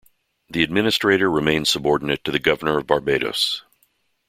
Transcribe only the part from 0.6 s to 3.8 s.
administrator remained subordinate to the Governor of Barbados.